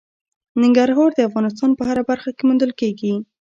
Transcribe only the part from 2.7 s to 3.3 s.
کېږي.